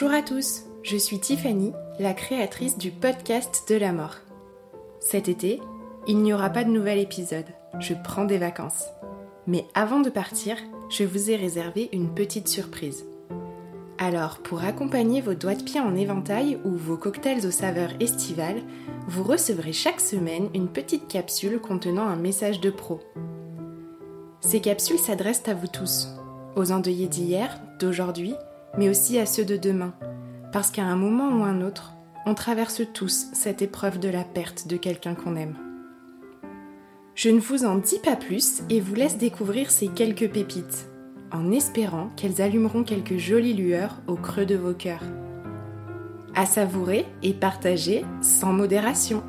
Bonjour 0.00 0.16
à 0.16 0.22
tous, 0.22 0.62
je 0.82 0.96
suis 0.96 1.20
Tiffany, 1.20 1.72
la 1.98 2.14
créatrice 2.14 2.78
du 2.78 2.90
podcast 2.90 3.66
de 3.68 3.76
la 3.76 3.92
mort. 3.92 4.16
Cet 4.98 5.28
été, 5.28 5.60
il 6.06 6.22
n'y 6.22 6.32
aura 6.32 6.48
pas 6.48 6.64
de 6.64 6.70
nouvel 6.70 6.98
épisode, 6.98 7.44
je 7.80 7.92
prends 7.92 8.24
des 8.24 8.38
vacances. 8.38 8.86
Mais 9.46 9.66
avant 9.74 10.00
de 10.00 10.08
partir, 10.08 10.56
je 10.88 11.04
vous 11.04 11.30
ai 11.30 11.36
réservé 11.36 11.90
une 11.92 12.14
petite 12.14 12.48
surprise. 12.48 13.04
Alors, 13.98 14.38
pour 14.38 14.64
accompagner 14.64 15.20
vos 15.20 15.34
doigts 15.34 15.54
de 15.54 15.62
pied 15.62 15.80
en 15.80 15.94
éventail 15.94 16.58
ou 16.64 16.70
vos 16.70 16.96
cocktails 16.96 17.46
aux 17.46 17.50
saveurs 17.50 17.92
estivales, 18.00 18.62
vous 19.06 19.22
recevrez 19.22 19.74
chaque 19.74 20.00
semaine 20.00 20.48
une 20.54 20.68
petite 20.68 21.08
capsule 21.08 21.60
contenant 21.60 22.08
un 22.08 22.16
message 22.16 22.62
de 22.62 22.70
pro. 22.70 23.00
Ces 24.40 24.60
capsules 24.60 24.98
s'adressent 24.98 25.46
à 25.46 25.52
vous 25.52 25.68
tous, 25.68 26.08
aux 26.56 26.72
endeuillés 26.72 27.06
d'hier, 27.06 27.60
d'aujourd'hui 27.78 28.34
mais 28.76 28.88
aussi 28.88 29.18
à 29.18 29.26
ceux 29.26 29.44
de 29.44 29.56
demain, 29.56 29.94
parce 30.52 30.70
qu'à 30.70 30.84
un 30.84 30.96
moment 30.96 31.28
ou 31.28 31.44
un 31.44 31.60
autre, 31.60 31.94
on 32.26 32.34
traverse 32.34 32.82
tous 32.92 33.26
cette 33.32 33.62
épreuve 33.62 33.98
de 33.98 34.08
la 34.08 34.24
perte 34.24 34.66
de 34.66 34.76
quelqu'un 34.76 35.14
qu'on 35.14 35.36
aime. 35.36 35.56
Je 37.14 37.28
ne 37.30 37.40
vous 37.40 37.64
en 37.64 37.76
dis 37.76 37.98
pas 37.98 38.16
plus 38.16 38.62
et 38.70 38.80
vous 38.80 38.94
laisse 38.94 39.18
découvrir 39.18 39.70
ces 39.70 39.88
quelques 39.88 40.30
pépites, 40.30 40.88
en 41.32 41.50
espérant 41.52 42.10
qu'elles 42.16 42.40
allumeront 42.40 42.84
quelques 42.84 43.18
jolies 43.18 43.54
lueurs 43.54 44.00
au 44.06 44.16
creux 44.16 44.46
de 44.46 44.56
vos 44.56 44.74
cœurs. 44.74 45.04
À 46.34 46.46
savourer 46.46 47.06
et 47.22 47.34
partager 47.34 48.04
sans 48.20 48.52
modération. 48.52 49.22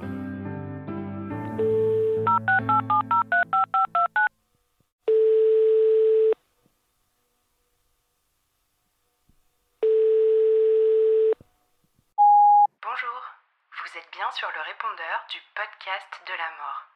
Du 15.11 15.43
podcast 15.59 16.13
de 16.23 16.31
la 16.39 16.49
mort. 16.55 16.87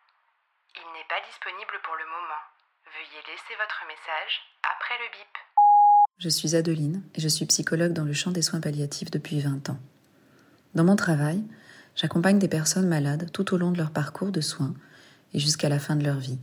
Il 0.79 0.87
n'est 0.95 1.09
pas 1.11 1.19
disponible 1.27 1.75
pour 1.83 1.95
le 1.99 2.07
moment. 2.07 2.43
Veuillez 2.87 3.21
laisser 3.27 3.55
votre 3.59 3.83
message 3.91 4.33
après 4.63 4.95
le 5.03 5.07
bip. 5.11 5.35
Je 6.19 6.29
suis 6.29 6.55
Adeline 6.55 7.03
et 7.13 7.19
je 7.19 7.27
suis 7.27 7.45
psychologue 7.45 7.91
dans 7.91 8.05
le 8.05 8.13
champ 8.13 8.31
des 8.31 8.41
soins 8.41 8.61
palliatifs 8.61 9.11
depuis 9.11 9.41
20 9.41 9.69
ans. 9.69 9.79
Dans 10.75 10.85
mon 10.85 10.95
travail, 10.95 11.43
j'accompagne 11.97 12.39
des 12.39 12.47
personnes 12.47 12.87
malades 12.87 13.33
tout 13.33 13.53
au 13.53 13.57
long 13.57 13.71
de 13.71 13.77
leur 13.77 13.91
parcours 13.91 14.31
de 14.31 14.39
soins 14.39 14.75
et 15.33 15.39
jusqu'à 15.39 15.67
la 15.67 15.79
fin 15.79 15.97
de 15.97 16.05
leur 16.05 16.19
vie. 16.19 16.39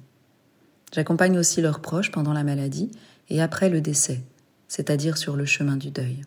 J'accompagne 0.92 1.38
aussi 1.38 1.62
leurs 1.62 1.80
proches 1.80 2.12
pendant 2.12 2.34
la 2.34 2.44
maladie 2.44 2.92
et 3.30 3.40
après 3.40 3.70
le 3.70 3.80
décès, 3.80 4.20
c'est-à-dire 4.68 5.16
sur 5.16 5.36
le 5.36 5.46
chemin 5.46 5.76
du 5.76 5.90
deuil. 5.90 6.20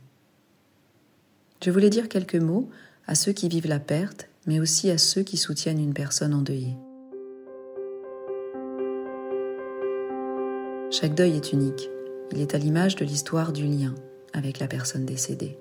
Je 1.63 1.69
voulais 1.69 1.91
dire 1.91 2.09
quelques 2.09 2.33
mots 2.33 2.67
à 3.05 3.13
ceux 3.13 3.31
qui 3.31 3.47
vivent 3.47 3.67
la 3.67 3.79
perte 3.79 4.27
mais 4.45 4.59
aussi 4.59 4.89
à 4.91 4.97
ceux 4.97 5.23
qui 5.23 5.37
soutiennent 5.37 5.79
une 5.79 5.93
personne 5.93 6.33
endeuillée. 6.33 6.77
Chaque 10.91 11.15
deuil 11.15 11.35
est 11.35 11.51
unique. 11.51 11.89
Il 12.31 12.39
est 12.39 12.55
à 12.55 12.57
l'image 12.57 12.95
de 12.95 13.05
l'histoire 13.05 13.51
du 13.51 13.65
lien 13.65 13.93
avec 14.33 14.59
la 14.59 14.67
personne 14.67 15.05
décédée. 15.05 15.57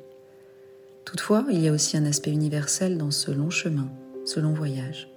Toutefois, 1.04 1.44
il 1.50 1.60
y 1.60 1.68
a 1.68 1.72
aussi 1.72 1.96
un 1.96 2.06
aspect 2.06 2.30
universel 2.30 2.98
dans 2.98 3.10
ce 3.10 3.30
long 3.30 3.50
chemin, 3.50 3.88
ce 4.24 4.40
long 4.40 4.52
voyage. 4.52 5.08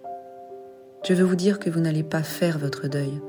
Je 1.08 1.14
veux 1.14 1.24
vous 1.24 1.36
dire 1.36 1.60
que 1.60 1.70
vous 1.70 1.80
n'allez 1.80 2.04
pas 2.04 2.24
faire 2.24 2.58
votre 2.58 2.88
deuil. 2.88 3.22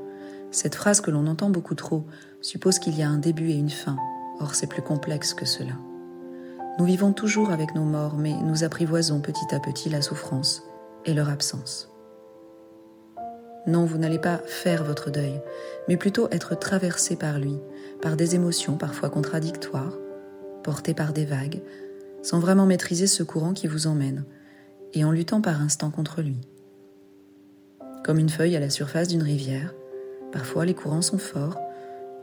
Cette 0.51 0.75
phrase 0.75 0.99
que 1.01 1.11
l'on 1.11 1.27
entend 1.27 1.49
beaucoup 1.49 1.75
trop 1.75 2.05
suppose 2.41 2.79
qu'il 2.79 2.97
y 2.97 3.03
a 3.03 3.09
un 3.09 3.19
début 3.19 3.51
et 3.51 3.55
une 3.55 3.69
fin. 3.69 3.97
Or, 4.39 4.55
c'est 4.55 4.67
plus 4.67 4.81
complexe 4.81 5.33
que 5.33 5.45
cela. 5.45 5.73
Nous 6.79 6.85
vivons 6.85 7.11
toujours 7.11 7.51
avec 7.51 7.75
nos 7.75 7.83
morts, 7.83 8.15
mais 8.15 8.33
nous 8.41 8.63
apprivoisons 8.63 9.19
petit 9.19 9.53
à 9.53 9.59
petit 9.59 9.89
la 9.89 10.01
souffrance 10.01 10.63
et 11.05 11.13
leur 11.13 11.27
absence. 11.27 11.91
Non, 13.67 13.83
vous 13.83 13.97
n'allez 13.97 14.17
pas 14.17 14.37
faire 14.45 14.85
votre 14.85 15.11
deuil, 15.11 15.41
mais 15.89 15.97
plutôt 15.97 16.29
être 16.31 16.57
traversé 16.57 17.17
par 17.17 17.37
lui, 17.37 17.59
par 18.01 18.15
des 18.15 18.35
émotions 18.35 18.77
parfois 18.77 19.09
contradictoires, 19.09 19.97
portées 20.63 20.93
par 20.93 21.11
des 21.11 21.25
vagues, 21.25 21.61
sans 22.23 22.39
vraiment 22.39 22.65
maîtriser 22.65 23.07
ce 23.07 23.23
courant 23.23 23.51
qui 23.51 23.67
vous 23.67 23.87
emmène, 23.87 24.23
et 24.93 25.03
en 25.03 25.11
luttant 25.11 25.41
par 25.41 25.61
instant 25.61 25.91
contre 25.91 26.21
lui. 26.21 26.39
Comme 28.05 28.19
une 28.19 28.29
feuille 28.29 28.55
à 28.55 28.61
la 28.61 28.69
surface 28.69 29.09
d'une 29.09 29.21
rivière, 29.21 29.73
parfois 30.31 30.63
les 30.63 30.75
courants 30.75 31.01
sont 31.01 31.17
forts, 31.17 31.59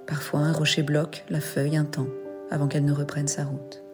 parfois 0.06 0.41
un 0.41 0.53
rocher 0.53 0.83
bloque 0.83 1.27
la 1.28 1.41
feuille 1.41 1.77
un 1.77 1.84
temps 1.84 2.09
avant 2.50 2.69
qu'elle 2.69 2.87
ne 2.87 2.93
reprenne 2.93 3.28
sa 3.28 3.45
route. 3.45 3.86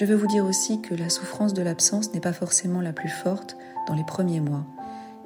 Je 0.00 0.06
veux 0.06 0.16
vous 0.16 0.26
dire 0.26 0.46
aussi 0.46 0.80
que 0.80 0.94
la 0.94 1.10
souffrance 1.10 1.52
de 1.52 1.60
l'absence 1.60 2.14
n'est 2.14 2.22
pas 2.22 2.32
forcément 2.32 2.80
la 2.80 2.94
plus 2.94 3.10
forte 3.10 3.58
dans 3.86 3.92
les 3.92 4.02
premiers 4.02 4.40
mois, 4.40 4.64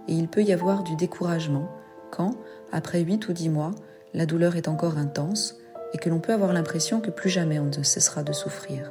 et 0.08 0.14
il 0.14 0.26
peut 0.26 0.42
y 0.42 0.52
avoir 0.52 0.82
du 0.82 0.96
découragement 0.96 1.68
quand, 2.10 2.34
après 2.72 3.00
8 3.02 3.28
ou 3.28 3.32
10 3.32 3.50
mois, 3.50 3.70
la 4.14 4.26
douleur 4.26 4.56
est 4.56 4.66
encore 4.66 4.98
intense 4.98 5.60
et 5.92 5.98
que 5.98 6.10
l'on 6.10 6.18
peut 6.18 6.32
avoir 6.32 6.52
l'impression 6.52 7.00
que 7.00 7.12
plus 7.12 7.30
jamais 7.30 7.60
on 7.60 7.66
ne 7.66 7.84
cessera 7.84 8.24
de 8.24 8.32
souffrir. 8.32 8.90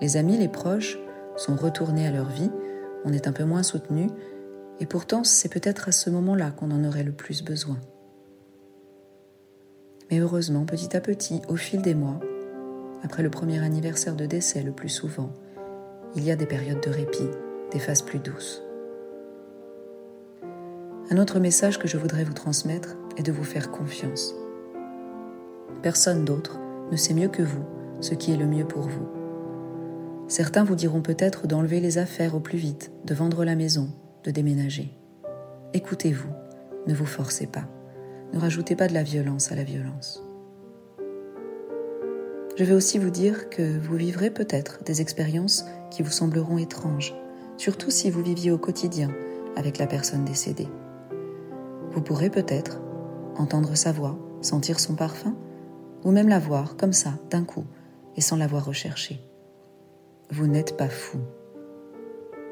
Les 0.00 0.16
amis, 0.16 0.38
les 0.38 0.46
proches 0.46 1.00
sont 1.34 1.56
retournés 1.56 2.06
à 2.06 2.12
leur 2.12 2.28
vie, 2.28 2.52
on 3.04 3.12
est 3.12 3.26
un 3.26 3.32
peu 3.32 3.42
moins 3.42 3.64
soutenu, 3.64 4.06
et 4.78 4.86
pourtant 4.86 5.24
c'est 5.24 5.52
peut-être 5.52 5.88
à 5.88 5.92
ce 5.92 6.10
moment-là 6.10 6.52
qu'on 6.52 6.70
en 6.70 6.84
aurait 6.84 7.02
le 7.02 7.10
plus 7.10 7.42
besoin. 7.42 7.80
Mais 10.12 10.20
heureusement, 10.20 10.64
petit 10.64 10.96
à 10.96 11.00
petit, 11.00 11.42
au 11.48 11.56
fil 11.56 11.82
des 11.82 11.96
mois, 11.96 12.20
après 13.02 13.22
le 13.22 13.30
premier 13.30 13.62
anniversaire 13.62 14.16
de 14.16 14.26
décès 14.26 14.62
le 14.62 14.72
plus 14.72 14.88
souvent, 14.88 15.30
il 16.14 16.24
y 16.24 16.30
a 16.30 16.36
des 16.36 16.46
périodes 16.46 16.82
de 16.82 16.90
répit, 16.90 17.28
des 17.72 17.78
phases 17.78 18.02
plus 18.02 18.18
douces. 18.18 18.62
Un 21.10 21.16
autre 21.16 21.40
message 21.40 21.78
que 21.78 21.88
je 21.88 21.96
voudrais 21.96 22.24
vous 22.24 22.32
transmettre 22.32 22.96
est 23.16 23.22
de 23.22 23.32
vous 23.32 23.44
faire 23.44 23.70
confiance. 23.70 24.34
Personne 25.82 26.24
d'autre 26.24 26.58
ne 26.90 26.96
sait 26.96 27.14
mieux 27.14 27.28
que 27.28 27.42
vous 27.42 27.64
ce 28.00 28.14
qui 28.14 28.32
est 28.32 28.36
le 28.36 28.46
mieux 28.46 28.66
pour 28.66 28.82
vous. 28.82 29.08
Certains 30.28 30.64
vous 30.64 30.74
diront 30.74 31.02
peut-être 31.02 31.46
d'enlever 31.46 31.80
les 31.80 31.98
affaires 31.98 32.34
au 32.34 32.40
plus 32.40 32.58
vite, 32.58 32.92
de 33.04 33.14
vendre 33.14 33.44
la 33.44 33.56
maison, 33.56 33.90
de 34.24 34.30
déménager. 34.30 34.90
Écoutez-vous, 35.74 36.30
ne 36.86 36.94
vous 36.94 37.06
forcez 37.06 37.46
pas, 37.46 37.64
ne 38.32 38.38
rajoutez 38.38 38.76
pas 38.76 38.88
de 38.88 38.94
la 38.94 39.02
violence 39.02 39.52
à 39.52 39.56
la 39.56 39.64
violence. 39.64 40.24
Je 42.60 42.66
vais 42.66 42.74
aussi 42.74 42.98
vous 42.98 43.08
dire 43.08 43.48
que 43.48 43.78
vous 43.78 43.96
vivrez 43.96 44.28
peut-être 44.28 44.84
des 44.84 45.00
expériences 45.00 45.64
qui 45.90 46.02
vous 46.02 46.10
sembleront 46.10 46.58
étranges, 46.58 47.14
surtout 47.56 47.90
si 47.90 48.10
vous 48.10 48.22
viviez 48.22 48.50
au 48.50 48.58
quotidien 48.58 49.08
avec 49.56 49.78
la 49.78 49.86
personne 49.86 50.26
décédée. 50.26 50.68
Vous 51.90 52.02
pourrez 52.02 52.28
peut-être 52.28 52.82
entendre 53.38 53.76
sa 53.76 53.92
voix, 53.92 54.18
sentir 54.42 54.78
son 54.78 54.94
parfum, 54.94 55.34
ou 56.04 56.10
même 56.10 56.28
la 56.28 56.38
voir 56.38 56.76
comme 56.76 56.92
ça, 56.92 57.14
d'un 57.30 57.44
coup, 57.44 57.64
et 58.18 58.20
sans 58.20 58.36
l'avoir 58.36 58.66
recherchée. 58.66 59.22
Vous 60.30 60.46
n'êtes 60.46 60.76
pas 60.76 60.90
fou. 60.90 61.16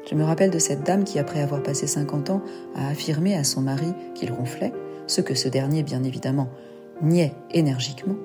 Je 0.09 0.15
me 0.15 0.23
rappelle 0.23 0.49
de 0.49 0.57
cette 0.57 0.83
dame 0.83 1.03
qui, 1.03 1.19
après 1.19 1.43
avoir 1.43 1.61
passé 1.61 1.85
50 1.85 2.31
ans, 2.31 2.41
a 2.73 2.87
affirmé 2.87 3.37
à 3.37 3.43
son 3.43 3.61
mari 3.61 3.93
qu'il 4.15 4.33
ronflait, 4.33 4.73
ce 5.05 5.21
que 5.21 5.35
ce 5.35 5.49
dernier, 5.49 5.83
bien 5.83 6.03
évidemment, 6.03 6.49
niait 6.99 7.35
énergiquement, 7.51 8.15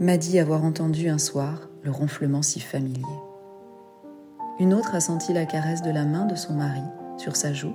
m'a 0.00 0.18
dit 0.18 0.38
avoir 0.38 0.64
entendu 0.64 1.08
un 1.08 1.18
soir 1.18 1.68
le 1.82 1.90
ronflement 1.90 2.42
si 2.42 2.60
familier. 2.60 3.02
Une 4.60 4.74
autre 4.74 4.94
a 4.94 5.00
senti 5.00 5.32
la 5.32 5.46
caresse 5.46 5.82
de 5.82 5.90
la 5.90 6.04
main 6.04 6.26
de 6.26 6.34
son 6.34 6.52
mari 6.52 6.82
sur 7.16 7.36
sa 7.36 7.52
joue, 7.52 7.74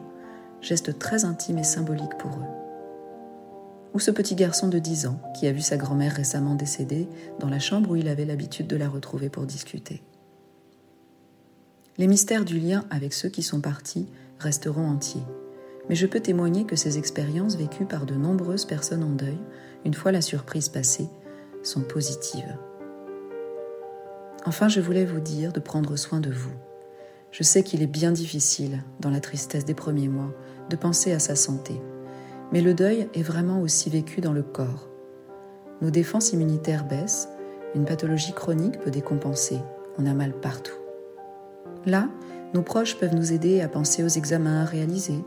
geste 0.61 0.99
très 0.99 1.25
intime 1.25 1.57
et 1.57 1.63
symbolique 1.63 2.17
pour 2.19 2.31
eux. 2.31 2.49
Ou 3.93 3.99
ce 3.99 4.11
petit 4.11 4.35
garçon 4.35 4.67
de 4.67 4.79
10 4.79 5.07
ans 5.07 5.19
qui 5.33 5.47
a 5.47 5.51
vu 5.51 5.61
sa 5.61 5.77
grand-mère 5.77 6.13
récemment 6.13 6.55
décédée 6.55 7.09
dans 7.39 7.49
la 7.49 7.59
chambre 7.59 7.91
où 7.91 7.95
il 7.95 8.07
avait 8.07 8.25
l'habitude 8.25 8.67
de 8.67 8.77
la 8.77 8.87
retrouver 8.87 9.29
pour 9.29 9.45
discuter. 9.45 10.03
Les 11.97 12.07
mystères 12.07 12.45
du 12.45 12.59
lien 12.59 12.85
avec 12.89 13.13
ceux 13.13 13.29
qui 13.29 13.43
sont 13.43 13.61
partis 13.61 14.07
resteront 14.39 14.87
entiers, 14.87 15.25
mais 15.89 15.95
je 15.95 16.07
peux 16.07 16.19
témoigner 16.19 16.65
que 16.65 16.75
ces 16.75 16.97
expériences 16.97 17.57
vécues 17.57 17.85
par 17.85 18.05
de 18.05 18.13
nombreuses 18.13 18.65
personnes 18.65 19.03
en 19.03 19.09
deuil, 19.09 19.37
une 19.85 19.93
fois 19.93 20.11
la 20.11 20.21
surprise 20.21 20.69
passée, 20.69 21.09
sont 21.63 21.81
positives. 21.81 22.57
Enfin, 24.45 24.67
je 24.67 24.81
voulais 24.81 25.05
vous 25.05 25.19
dire 25.19 25.53
de 25.53 25.59
prendre 25.59 25.95
soin 25.95 26.19
de 26.19 26.31
vous. 26.31 26.53
Je 27.31 27.43
sais 27.43 27.63
qu'il 27.63 27.81
est 27.81 27.87
bien 27.87 28.11
difficile, 28.11 28.83
dans 28.99 29.09
la 29.09 29.19
tristesse 29.19 29.65
des 29.65 29.73
premiers 29.73 30.07
mois, 30.07 30.31
de 30.69 30.75
penser 30.75 31.11
à 31.11 31.19
sa 31.19 31.35
santé. 31.35 31.79
Mais 32.51 32.61
le 32.61 32.73
deuil 32.73 33.07
est 33.13 33.21
vraiment 33.21 33.61
aussi 33.61 33.89
vécu 33.89 34.19
dans 34.19 34.33
le 34.33 34.43
corps. 34.43 34.89
Nos 35.81 35.91
défenses 35.91 36.33
immunitaires 36.33 36.85
baissent, 36.85 37.29
une 37.75 37.85
pathologie 37.85 38.33
chronique 38.33 38.79
peut 38.79 38.91
décompenser, 38.91 39.59
on 39.97 40.05
a 40.05 40.13
mal 40.13 40.33
partout. 40.33 40.75
Là, 41.85 42.09
nos 42.53 42.61
proches 42.61 42.97
peuvent 42.97 43.15
nous 43.15 43.31
aider 43.31 43.61
à 43.61 43.69
penser 43.69 44.03
aux 44.03 44.07
examens 44.07 44.61
à 44.61 44.65
réaliser, 44.65 45.23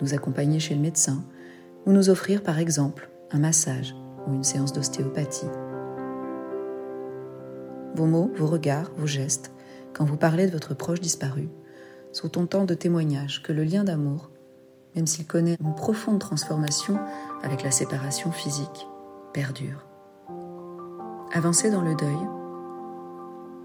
nous 0.00 0.14
accompagner 0.14 0.58
chez 0.58 0.74
le 0.74 0.80
médecin, 0.80 1.22
ou 1.86 1.92
nous 1.92 2.10
offrir 2.10 2.42
par 2.42 2.58
exemple 2.58 3.10
un 3.30 3.38
massage 3.38 3.94
ou 4.26 4.34
une 4.34 4.44
séance 4.44 4.72
d'ostéopathie. 4.72 5.46
Vos 7.94 8.06
mots, 8.06 8.30
vos 8.36 8.46
regards, 8.46 8.90
vos 8.96 9.06
gestes, 9.06 9.52
quand 9.92 10.04
vous 10.04 10.16
parlez 10.16 10.46
de 10.46 10.52
votre 10.52 10.74
proche 10.74 11.00
disparu, 11.00 11.48
sont 12.12 12.38
autant 12.38 12.64
de 12.64 12.74
témoignages 12.74 13.42
que 13.42 13.52
le 13.52 13.62
lien 13.62 13.84
d'amour, 13.84 14.30
même 14.96 15.06
s'il 15.06 15.26
connaît 15.26 15.56
une 15.60 15.74
profonde 15.74 16.18
transformation 16.18 16.98
avec 17.42 17.62
la 17.62 17.70
séparation 17.70 18.32
physique, 18.32 18.88
perdure. 19.32 19.86
Avancer 21.32 21.70
dans 21.70 21.82
le 21.82 21.94
deuil, 21.94 22.28